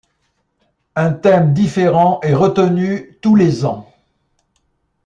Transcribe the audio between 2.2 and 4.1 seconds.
est retenu tous les ans.